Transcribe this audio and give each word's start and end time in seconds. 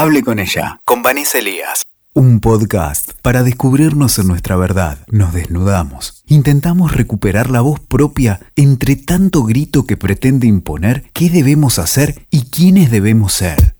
Hable 0.00 0.22
con 0.22 0.38
ella, 0.38 0.80
con 0.84 1.02
Vanessa 1.02 1.38
Elías. 1.38 1.88
Un 2.14 2.38
podcast 2.38 3.14
para 3.20 3.42
descubrirnos 3.42 4.16
en 4.20 4.28
nuestra 4.28 4.54
verdad. 4.54 4.98
Nos 5.08 5.32
desnudamos. 5.32 6.22
Intentamos 6.28 6.92
recuperar 6.92 7.50
la 7.50 7.62
voz 7.62 7.80
propia 7.80 8.38
entre 8.54 8.94
tanto 8.94 9.42
grito 9.42 9.86
que 9.86 9.96
pretende 9.96 10.46
imponer 10.46 11.10
qué 11.12 11.30
debemos 11.30 11.80
hacer 11.80 12.28
y 12.30 12.42
quiénes 12.42 12.92
debemos 12.92 13.32
ser. 13.32 13.74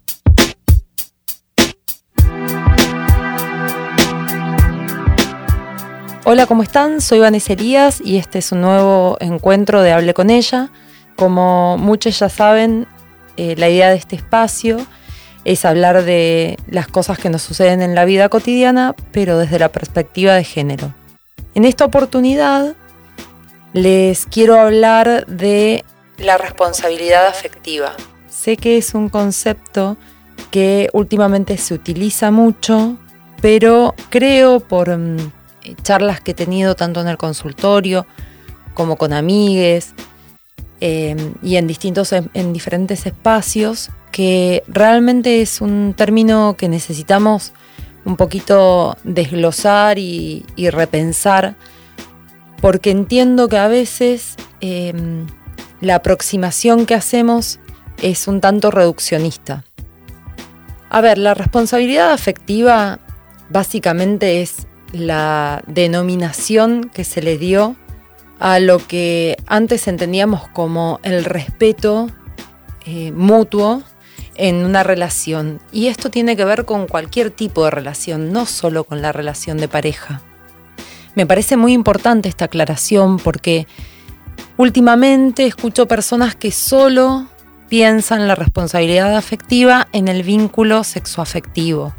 Hola, 6.25 6.47
¿cómo 6.49 6.65
están? 6.65 7.01
Soy 7.01 7.21
Vanessa 7.21 7.53
Elías 7.53 8.01
y 8.05 8.17
este 8.17 8.41
es 8.41 8.51
un 8.51 8.63
nuevo 8.63 9.19
encuentro 9.21 9.83
de 9.83 9.93
Hable 9.93 10.15
con 10.15 10.31
ella. 10.31 10.73
Como 11.15 11.79
muchos 11.79 12.19
ya 12.19 12.29
saben, 12.29 12.89
eh, 13.37 13.55
la 13.57 13.69
idea 13.69 13.91
de 13.91 13.97
este 13.99 14.17
espacio 14.17 14.85
es 15.49 15.65
hablar 15.65 16.05
de 16.05 16.59
las 16.69 16.89
cosas 16.89 17.19
que 17.19 17.31
nos 17.31 17.41
suceden 17.41 17.81
en 17.81 17.95
la 17.95 18.05
vida 18.05 18.29
cotidiana, 18.29 18.95
pero 19.13 19.39
desde 19.39 19.59
la 19.59 19.71
perspectiva 19.71 20.35
de 20.35 20.45
género. 20.45 20.93
En 21.55 21.65
esta 21.65 21.87
oportunidad 21.87 22.75
les 23.73 24.27
quiero 24.27 24.61
hablar 24.61 25.25
de 25.27 25.87
la 26.19 26.37
responsabilidad 26.37 27.29
afectiva. 27.29 27.95
Sé 28.29 28.59
que 28.59 28.77
es 28.77 28.93
un 28.93 29.09
concepto 29.09 29.97
que 30.51 30.91
últimamente 30.93 31.57
se 31.57 31.73
utiliza 31.73 32.31
mucho, 32.31 32.99
pero 33.41 33.95
creo 34.11 34.61
por 34.61 34.95
mm, 34.95 35.33
charlas 35.83 36.21
que 36.21 36.33
he 36.33 36.35
tenido 36.35 36.75
tanto 36.75 37.01
en 37.01 37.09
el 37.09 37.17
consultorio 37.17 38.07
como 38.75 38.97
con 38.97 39.15
amigues 39.15 39.95
eh, 40.81 41.17
y 41.43 41.57
en 41.57 41.67
distintos 41.67 42.13
en 42.13 42.53
diferentes 42.53 43.07
espacios 43.07 43.91
que 44.13 44.63
realmente 44.69 45.43
es 45.43 45.61
un 45.61 45.95
término 45.97 46.57
que 46.57 46.69
necesitamos 46.69 47.53
un 48.05 48.17
poquito 48.17 48.97
desglosar 49.05 49.99
y, 49.99 50.45
repensar 50.57 51.57
porque 52.61 52.91
entiendo 52.91 53.49
que 53.49 53.59
a 53.59 53.69
veces 53.69 54.35
em, 54.61 55.27
la 55.81 55.97
aproximación 55.97 56.87
que 56.87 56.95
hacemos 56.95 57.61
es 58.03 58.27
un 58.27 58.41
tanto 58.41 58.71
reduccionista. 58.71 59.65
A 60.91 61.01
ver, 61.01 61.19
la 61.19 61.35
responsabilidad 61.35 62.13
afectiva 62.13 62.99
básicamente 63.51 64.43
es 64.43 64.67
la 64.93 65.63
denominación 65.67 66.91
que 66.93 67.05
se 67.05 67.23
le 67.23 67.37
dio 67.39 67.77
a 68.39 68.59
lo 68.61 68.79
que 68.79 69.37
antes 69.47 69.89
entendíamos 69.89 70.49
como 70.49 71.01
el 71.03 71.25
respeto 71.25 72.09
eh, 72.87 73.13
mutuo 73.13 73.83
en 74.35 74.65
una 74.65 74.83
relación. 74.83 75.61
Y 75.73 75.89
esto 75.89 76.11
tiene 76.11 76.37
que 76.37 76.45
ver 76.45 76.65
con 76.65 76.87
cualquier 76.87 77.31
tipo 77.31 77.65
de 77.65 77.71
relación, 77.71 78.33
no 78.33 78.47
solo 78.47 78.85
con 78.85 79.03
la 79.03 79.13
relación 79.13 79.59
de 79.59 79.69
pareja. 79.69 80.23
Me 81.15 81.27
parece 81.27 81.57
muy 81.57 81.73
importante 81.73 82.29
esta 82.29 82.45
aclaración 82.45 83.19
porque 83.19 83.67
últimamente 84.57 85.47
escucho 85.47 85.89
personas 85.89 86.37
que 86.37 86.53
solo 86.53 87.27
piensan 87.69 88.29
la 88.29 88.37
responsabilidad 88.37 89.17
afectiva 89.17 89.89
en 89.93 90.07
el 90.09 90.23
vínculo 90.23 90.85
sexoafectivo 90.85 91.93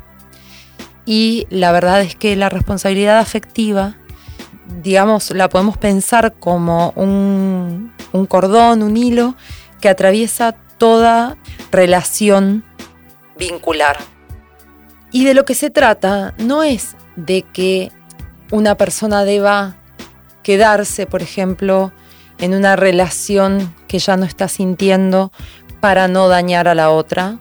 y 1.09 1.47
la 1.49 1.71
verdad 1.71 2.01
es 2.01 2.15
que 2.15 2.35
la 2.35 2.49
responsabilidad 2.49 3.17
afectiva, 3.17 3.95
digamos, 4.81 5.31
la 5.31 5.49
podemos 5.49 5.77
pensar 5.77 6.33
como 6.39 6.91
un, 6.95 7.93
cordón, 8.27 8.83
un 8.83 8.97
hilo 8.97 9.35
que 9.81 9.89
atraviesa 9.89 10.53
toda 10.77 11.37
relación 11.71 12.63
vincular. 13.37 13.97
Y 15.11 15.25
de 15.25 15.33
lo 15.33 15.45
que 15.45 15.55
se 15.55 15.69
trata 15.69 16.33
no 16.37 16.63
es 16.63 16.95
de 17.15 17.41
que 17.41 17.91
una 18.51 18.75
persona 18.75 19.25
deba 19.25 19.75
quedarse, 20.43 21.05
por 21.05 21.21
ejemplo, 21.21 21.91
en 22.37 22.53
una 22.53 22.75
relación 22.75 23.75
que 23.87 23.99
ya 23.99 24.17
no 24.17 24.25
está 24.25 24.47
sintiendo 24.47 25.31
para 25.81 26.07
no 26.07 26.27
dañar 26.27 26.67
a 26.67 26.75
la 26.75 26.89
otra, 26.89 27.39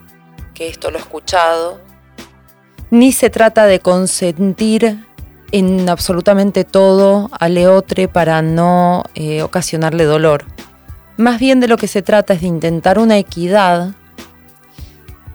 que 0.54 0.68
esto 0.68 0.90
lo 0.90 0.98
he 0.98 1.00
escuchado, 1.00 1.80
ni 2.90 3.12
se 3.12 3.30
trata 3.30 3.66
de 3.66 3.80
consentir 3.80 5.07
en 5.52 5.88
absolutamente 5.88 6.64
todo 6.64 7.30
a 7.38 7.48
Leotre 7.48 8.08
para 8.08 8.42
no 8.42 9.04
eh, 9.14 9.42
ocasionarle 9.42 10.04
dolor. 10.04 10.44
Más 11.16 11.40
bien 11.40 11.60
de 11.60 11.68
lo 11.68 11.76
que 11.76 11.88
se 11.88 12.02
trata 12.02 12.34
es 12.34 12.42
de 12.42 12.46
intentar 12.46 12.98
una 12.98 13.18
equidad 13.18 13.92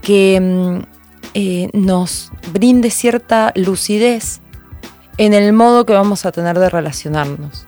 que 0.02 0.40
mm, 0.40 0.80
eh, 1.34 1.70
nos 1.74 2.32
brinde 2.52 2.90
cierta 2.90 3.52
lucidez 3.56 4.42
en 5.18 5.34
el 5.34 5.54
modo 5.54 5.86
que 5.86 5.94
vamos 5.94 6.26
a 6.26 6.32
tener 6.32 6.60
de 6.60 6.70
relacionarnos. 6.70 7.66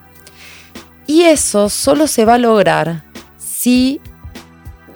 Y 1.07 1.23
eso 1.23 1.69
solo 1.69 2.07
se 2.07 2.25
va 2.25 2.35
a 2.35 2.39
lograr 2.39 3.03
si 3.37 4.01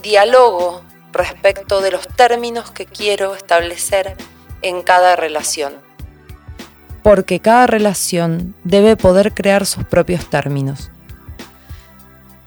dialogo 0.02 0.82
respecto 1.12 1.82
de 1.82 1.92
los 1.92 2.08
términos 2.08 2.72
que 2.72 2.86
quiero 2.86 3.36
establecer 3.36 4.16
en 4.62 4.82
cada 4.82 5.16
relación. 5.16 5.89
Porque 7.04 7.40
cada 7.40 7.68
relación 7.68 8.56
debe 8.64 8.98
poder 8.98 9.34
crear 9.34 9.66
sus 9.66 9.86
propios 9.86 10.30
términos. 10.30 10.92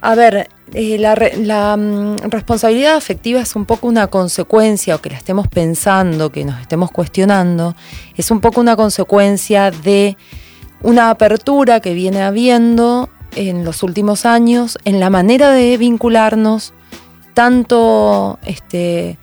A 0.02 0.16
ver, 0.16 0.48
eh, 0.74 0.98
la, 0.98 1.76
mm, 1.76 2.16
responsabilidad 2.28 2.96
afectiva 2.96 3.40
es 3.40 3.54
un 3.54 3.66
poco 3.66 3.86
una 3.86 4.08
consecuencia, 4.08 4.96
o 4.96 5.00
que 5.00 5.10
la 5.10 5.16
estemos 5.16 5.46
pensando, 5.46 6.32
que 6.32 6.44
nos 6.44 6.60
estemos 6.60 6.90
cuestionando, 6.90 7.76
es 8.16 8.32
un 8.32 8.40
poco 8.40 8.60
una 8.60 8.74
consecuencia 8.74 9.70
de 9.70 10.16
una 10.82 11.10
apertura 11.10 11.78
que 11.78 11.94
viene 11.94 12.22
habiendo 12.22 13.10
en 13.36 13.64
los 13.64 13.84
últimos 13.84 14.26
años 14.26 14.76
en 14.84 14.98
la 14.98 15.08
manera 15.08 15.52
de 15.52 15.78
vincularnos, 15.78 16.74
tanto 17.34 18.40
este, 18.44 19.18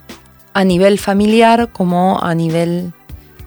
a 0.54 0.64
nivel 0.64 0.98
familiar 0.98 1.70
como 1.74 2.20
a 2.22 2.34
nivel 2.36 2.94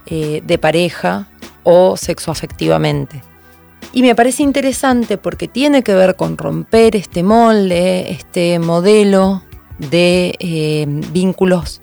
eh, 0.06 0.42
de 0.44 0.58
pareja 0.58 1.28
o 1.62 1.96
sexoafectivamente. 1.96 3.22
Y 3.92 4.02
me 4.02 4.14
parece 4.14 4.42
interesante 4.42 5.18
porque 5.18 5.48
tiene 5.48 5.82
que 5.82 5.94
ver 5.94 6.16
con 6.16 6.38
romper 6.38 6.96
este 6.96 7.22
molde, 7.22 8.10
este 8.12 8.58
modelo 8.58 9.42
de 9.78 10.34
eh, 10.38 10.86
vínculos 10.88 11.80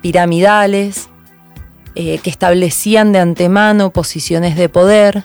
piramidales 0.00 1.08
eh, 1.94 2.18
que 2.18 2.30
establecían 2.30 3.12
de 3.12 3.20
antemano 3.20 3.90
posiciones 3.90 4.56
de 4.56 4.68
poder, 4.68 5.24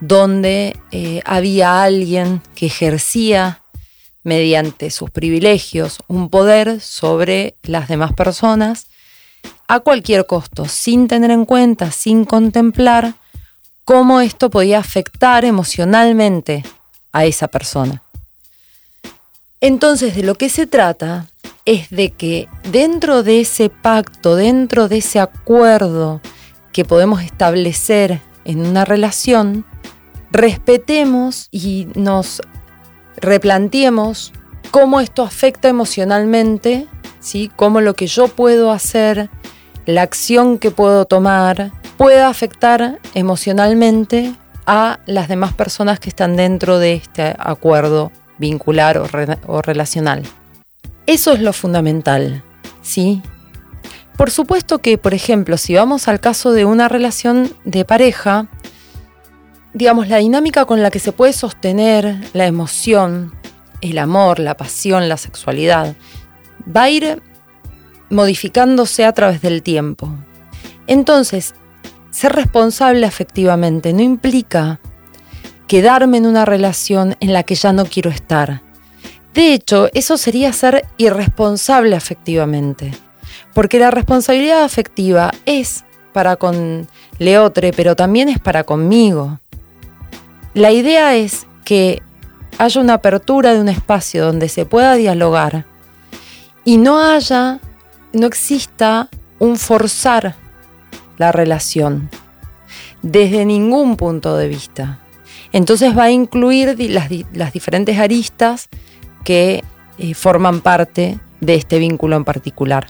donde 0.00 0.76
había 1.24 1.82
alguien 1.82 2.42
que 2.54 2.66
ejercía 2.66 3.60
mediante 4.24 4.90
sus 4.90 5.10
privilegios 5.10 5.98
un 6.08 6.30
poder 6.30 6.80
sobre 6.80 7.56
las 7.62 7.88
demás 7.88 8.12
personas 8.12 8.86
a 9.68 9.80
cualquier 9.80 10.26
costo, 10.26 10.66
sin 10.66 11.08
tener 11.08 11.30
en 11.30 11.44
cuenta, 11.44 11.90
sin 11.90 12.24
contemplar 12.24 13.14
cómo 13.84 14.20
esto 14.20 14.50
podía 14.50 14.78
afectar 14.78 15.44
emocionalmente 15.44 16.64
a 17.12 17.24
esa 17.24 17.48
persona. 17.48 18.02
Entonces, 19.60 20.14
de 20.14 20.22
lo 20.22 20.34
que 20.34 20.48
se 20.48 20.66
trata 20.66 21.26
es 21.64 21.88
de 21.90 22.10
que 22.10 22.48
dentro 22.70 23.22
de 23.22 23.40
ese 23.40 23.70
pacto, 23.70 24.36
dentro 24.36 24.88
de 24.88 24.98
ese 24.98 25.20
acuerdo 25.20 26.20
que 26.72 26.84
podemos 26.84 27.22
establecer 27.22 28.20
en 28.44 28.66
una 28.66 28.84
relación, 28.84 29.64
respetemos 30.30 31.48
y 31.50 31.88
nos 31.94 32.42
replanteemos 33.16 34.32
cómo 34.70 35.00
esto 35.00 35.22
afecta 35.22 35.68
emocionalmente, 35.68 36.86
¿sí? 37.20 37.50
cómo 37.56 37.80
lo 37.80 37.94
que 37.94 38.06
yo 38.06 38.28
puedo 38.28 38.70
hacer, 38.70 39.30
la 39.86 40.02
acción 40.02 40.58
que 40.58 40.70
puedo 40.70 41.04
tomar, 41.04 41.72
pueda 41.96 42.28
afectar 42.28 42.98
emocionalmente 43.14 44.34
a 44.66 45.00
las 45.06 45.28
demás 45.28 45.52
personas 45.52 46.00
que 46.00 46.08
están 46.08 46.36
dentro 46.36 46.78
de 46.78 46.94
este 46.94 47.34
acuerdo 47.38 48.10
vincular 48.38 48.98
o, 48.98 49.06
o 49.46 49.62
relacional. 49.62 50.22
Eso 51.06 51.32
es 51.32 51.40
lo 51.40 51.52
fundamental, 51.52 52.42
¿sí? 52.82 53.22
Por 54.16 54.30
supuesto 54.30 54.78
que, 54.78 54.96
por 54.96 55.12
ejemplo, 55.12 55.56
si 55.58 55.74
vamos 55.74 56.08
al 56.08 56.20
caso 56.20 56.52
de 56.52 56.64
una 56.64 56.88
relación 56.88 57.52
de 57.64 57.84
pareja, 57.84 58.46
digamos, 59.72 60.08
la 60.08 60.18
dinámica 60.18 60.64
con 60.64 60.82
la 60.82 60.90
que 60.90 61.00
se 61.00 61.12
puede 61.12 61.32
sostener 61.32 62.16
la 62.32 62.46
emoción, 62.46 63.34
el 63.90 63.98
amor, 63.98 64.38
la 64.38 64.56
pasión, 64.56 65.08
la 65.08 65.16
sexualidad, 65.16 65.94
va 66.74 66.84
a 66.84 66.90
ir 66.90 67.22
modificándose 68.10 69.04
a 69.04 69.12
través 69.12 69.42
del 69.42 69.62
tiempo. 69.62 70.08
Entonces, 70.86 71.54
ser 72.10 72.32
responsable 72.32 73.06
afectivamente 73.06 73.92
no 73.92 74.02
implica 74.02 74.80
quedarme 75.66 76.18
en 76.18 76.26
una 76.26 76.44
relación 76.44 77.16
en 77.20 77.32
la 77.32 77.42
que 77.42 77.54
ya 77.54 77.72
no 77.72 77.86
quiero 77.86 78.10
estar. 78.10 78.62
De 79.34 79.52
hecho, 79.52 79.88
eso 79.94 80.16
sería 80.16 80.52
ser 80.52 80.86
irresponsable 80.96 81.96
afectivamente, 81.96 82.92
Porque 83.52 83.78
la 83.78 83.90
responsabilidad 83.90 84.64
afectiva 84.64 85.32
es 85.46 85.84
para 86.12 86.36
con 86.36 86.88
Leotre, 87.18 87.72
pero 87.72 87.96
también 87.96 88.28
es 88.28 88.38
para 88.38 88.64
conmigo. 88.64 89.40
La 90.54 90.70
idea 90.70 91.16
es 91.16 91.46
que 91.64 92.02
haya 92.58 92.80
una 92.80 92.94
apertura 92.94 93.54
de 93.54 93.60
un 93.60 93.68
espacio 93.68 94.24
donde 94.24 94.48
se 94.48 94.66
pueda 94.66 94.94
dialogar 94.94 95.64
y 96.64 96.76
no 96.76 97.00
haya, 97.00 97.60
no 98.12 98.26
exista 98.26 99.08
un 99.38 99.56
forzar 99.56 100.34
la 101.18 101.32
relación 101.32 102.10
desde 103.02 103.44
ningún 103.44 103.96
punto 103.96 104.36
de 104.36 104.48
vista. 104.48 104.98
Entonces 105.52 105.96
va 105.96 106.04
a 106.04 106.10
incluir 106.10 106.76
las, 106.90 107.52
diferentes 107.52 107.98
aristas 107.98 108.68
que 109.24 109.62
eh, 109.98 110.14
forman 110.14 110.60
parte 110.60 111.20
de 111.40 111.54
este 111.54 111.78
vínculo 111.78 112.16
en 112.16 112.24
particular. 112.24 112.88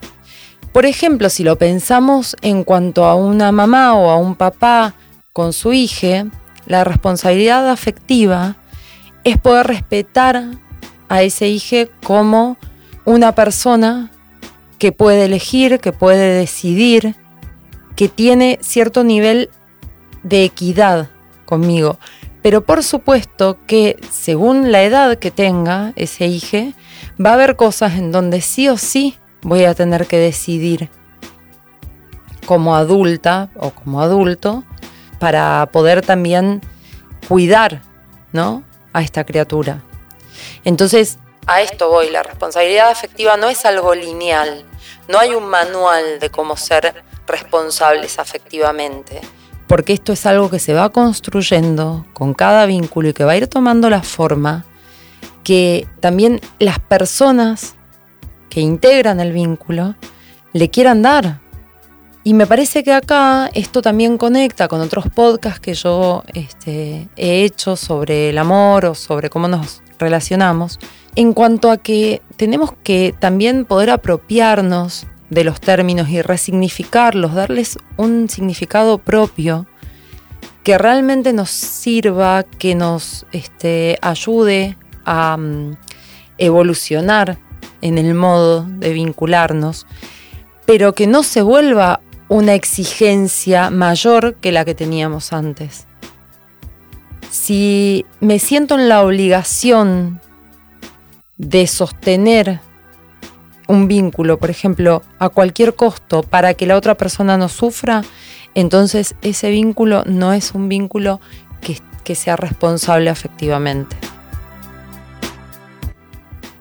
Por 0.72 0.86
ejemplo, 0.86 1.28
si 1.28 1.44
lo 1.44 1.56
pensamos 1.56 2.36
en 2.42 2.64
cuanto 2.64 3.04
a 3.04 3.14
una 3.14 3.52
mamá 3.52 3.94
o 3.94 4.10
a 4.10 4.16
un 4.16 4.34
papá 4.34 4.94
con 5.32 5.52
su 5.52 5.72
hija, 5.72 6.26
la 6.66 6.84
responsabilidad 6.84 7.68
afectiva 7.68 8.56
es 9.24 9.38
poder 9.38 9.66
respetar 9.66 10.44
a 11.08 11.22
ese 11.22 11.48
hijo 11.48 11.90
como 12.02 12.56
una 13.04 13.34
persona 13.34 14.10
que 14.78 14.92
puede 14.92 15.24
elegir, 15.24 15.80
que 15.80 15.92
puede 15.92 16.38
decidir, 16.38 17.16
que 17.96 18.08
tiene 18.08 18.58
cierto 18.60 19.04
nivel 19.04 19.50
de 20.22 20.44
equidad 20.44 21.08
conmigo. 21.44 21.98
Pero 22.42 22.64
por 22.64 22.82
supuesto 22.82 23.58
que 23.66 23.98
según 24.10 24.70
la 24.70 24.82
edad 24.82 25.18
que 25.18 25.30
tenga 25.30 25.92
ese 25.96 26.26
hijo, 26.26 26.72
va 27.24 27.30
a 27.30 27.34
haber 27.34 27.56
cosas 27.56 27.94
en 27.94 28.12
donde 28.12 28.40
sí 28.40 28.68
o 28.68 28.76
sí 28.76 29.16
voy 29.42 29.64
a 29.64 29.74
tener 29.74 30.06
que 30.06 30.18
decidir 30.18 30.90
como 32.44 32.76
adulta 32.76 33.50
o 33.56 33.70
como 33.70 34.02
adulto 34.02 34.64
para 35.18 35.66
poder 35.72 36.02
también 36.02 36.60
cuidar, 37.28 37.80
¿no? 38.32 38.62
A 38.94 39.02
esta 39.02 39.24
criatura. 39.24 39.82
Entonces, 40.64 41.18
a 41.46 41.60
esto 41.60 41.90
voy, 41.90 42.08
la 42.08 42.22
responsabilidad 42.22 42.88
afectiva 42.88 43.36
no 43.36 43.50
es 43.50 43.66
algo 43.66 43.94
lineal, 43.94 44.64
no 45.08 45.18
hay 45.18 45.34
un 45.34 45.44
manual 45.44 46.18
de 46.18 46.30
cómo 46.30 46.56
ser 46.56 46.94
responsables 47.26 48.18
afectivamente, 48.18 49.20
porque 49.66 49.92
esto 49.92 50.12
es 50.12 50.24
algo 50.24 50.48
que 50.48 50.58
se 50.58 50.72
va 50.72 50.90
construyendo 50.90 52.06
con 52.14 52.32
cada 52.32 52.64
vínculo 52.64 53.08
y 53.08 53.12
que 53.12 53.24
va 53.24 53.32
a 53.32 53.36
ir 53.36 53.46
tomando 53.46 53.90
la 53.90 54.02
forma 54.02 54.64
que 55.42 55.86
también 56.00 56.40
las 56.58 56.78
personas 56.78 57.74
que 58.48 58.60
integran 58.60 59.20
el 59.20 59.32
vínculo 59.32 59.94
le 60.52 60.70
quieran 60.70 61.02
dar. 61.02 61.40
Y 62.26 62.32
me 62.32 62.46
parece 62.46 62.82
que 62.82 62.92
acá 62.92 63.50
esto 63.52 63.82
también 63.82 64.16
conecta 64.16 64.66
con 64.66 64.80
otros 64.80 65.08
podcasts 65.14 65.60
que 65.60 65.74
yo 65.74 66.24
este, 66.32 67.06
he 67.16 67.44
hecho 67.44 67.76
sobre 67.76 68.30
el 68.30 68.38
amor 68.38 68.86
o 68.86 68.94
sobre 68.94 69.28
cómo 69.28 69.46
nos 69.46 69.82
relacionamos, 69.98 70.78
en 71.16 71.34
cuanto 71.34 71.70
a 71.70 71.76
que 71.76 72.22
tenemos 72.36 72.72
que 72.82 73.14
también 73.18 73.66
poder 73.66 73.90
apropiarnos 73.90 75.06
de 75.28 75.44
los 75.44 75.60
términos 75.60 76.08
y 76.08 76.22
resignificarlos, 76.22 77.34
darles 77.34 77.78
un 77.98 78.30
significado 78.30 78.96
propio 78.96 79.66
que 80.62 80.78
realmente 80.78 81.34
nos 81.34 81.50
sirva, 81.50 82.42
que 82.42 82.74
nos 82.74 83.26
este, 83.32 83.98
ayude 84.00 84.78
a 85.04 85.36
mm, 85.36 85.76
evolucionar 86.38 87.38
en 87.82 87.98
el 87.98 88.14
modo 88.14 88.64
de 88.66 88.94
vincularnos, 88.94 89.86
pero 90.64 90.94
que 90.94 91.06
no 91.06 91.22
se 91.22 91.42
vuelva 91.42 92.00
una 92.28 92.54
exigencia 92.54 93.70
mayor 93.70 94.34
que 94.36 94.52
la 94.52 94.64
que 94.64 94.74
teníamos 94.74 95.32
antes. 95.32 95.86
Si 97.30 98.06
me 98.20 98.38
siento 98.38 98.76
en 98.78 98.88
la 98.88 99.02
obligación 99.02 100.20
de 101.36 101.66
sostener 101.66 102.60
un 103.66 103.88
vínculo, 103.88 104.38
por 104.38 104.50
ejemplo, 104.50 105.02
a 105.18 105.28
cualquier 105.28 105.74
costo 105.74 106.22
para 106.22 106.54
que 106.54 106.66
la 106.66 106.76
otra 106.76 106.96
persona 106.96 107.36
no 107.36 107.48
sufra, 107.48 108.02
entonces 108.54 109.14
ese 109.22 109.50
vínculo 109.50 110.04
no 110.06 110.32
es 110.32 110.52
un 110.52 110.68
vínculo 110.68 111.20
que, 111.60 112.14
sea 112.14 112.36
responsable 112.36 113.08
afectivamente. 113.08 113.96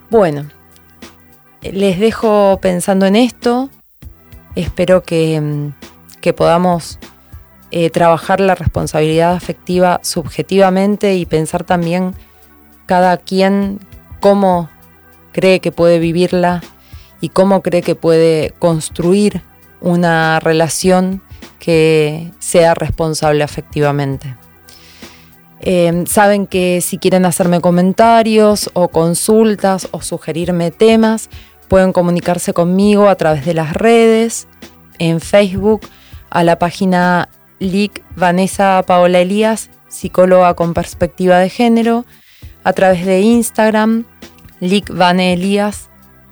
Bueno, 0.10 0.46
les 1.62 2.00
dejo 2.00 2.60
pensando 2.62 3.06
en 3.06 3.18
esto, 3.18 3.70
Espero 4.56 5.04
que, 5.04 5.40
mm, 5.40 5.74
podamos 6.38 7.00
eh, 7.72 7.90
trabajar 7.90 8.40
la 8.40 8.56
responsabilidad 8.56 9.34
afectiva 9.34 10.00
subjetivamente 10.04 11.16
y 11.16 11.26
pensar 11.26 11.64
también 11.66 12.16
cada 12.86 13.18
quien 13.18 13.80
cómo 14.22 14.70
cree 15.34 15.60
que 15.60 15.72
puede 15.72 16.00
vivirla 16.00 16.62
y 17.20 17.30
cómo 17.30 17.62
cree 17.62 17.82
que 17.82 17.96
puede 17.96 18.54
construir 18.60 19.42
una 19.82 20.40
relación 20.40 21.22
que 21.60 22.32
sea 22.40 22.74
responsable 22.74 23.44
afectivamente. 23.44 24.38
Em, 25.60 26.06
saben 26.06 26.46
que 26.46 26.82
si 26.82 26.98
quieren 26.98 27.26
hacerme 27.26 27.62
comentarios 27.62 28.70
o 28.74 28.90
consultas 28.90 29.88
o 29.92 30.02
sugerirme 30.02 30.72
temas, 30.72 31.30
Pueden 31.68 31.94
comunicarse 31.94 32.54
conmigo 32.54 33.10
a 33.10 33.16
través 33.16 33.46
de 33.46 33.54
las 33.54 33.74
redes, 33.74 34.48
en 35.00 35.20
Facebook, 35.20 35.82
a 36.30 36.44
la 36.44 36.60
página 36.60 37.30
LIC 37.60 38.04
Vanessa 38.16 38.84
Paola 38.86 39.20
Elías, 39.20 39.70
psicóloga 39.88 40.54
con 40.54 40.74
perspectiva 40.74 41.40
de 41.40 41.50
género, 41.50 42.06
a 42.64 42.74
través 42.74 43.06
de 43.06 43.22
Instagram, 43.22 44.06
LIC 44.60 44.90
Vane 44.96 45.34
Elías, 45.34 45.90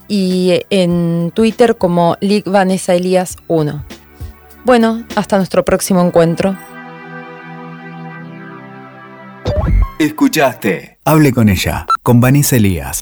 y 0.07 0.61
en 0.69 1.31
Twitter 1.33 1.77
como 1.77 2.17
LIC 2.19 2.45
Vanessa 2.49 2.93
Elías 2.93 3.37
1. 3.47 3.85
Bueno, 4.65 5.05
hasta 5.15 5.37
nuestro 5.37 5.63
próximo 5.63 6.01
encuentro. 6.01 6.57
Escuchaste. 9.99 10.99
Hable 11.05 11.31
con 11.31 11.47
ella, 11.47 11.85
con 12.03 12.19
Vanessa 12.19 12.55
Elías. 12.55 13.01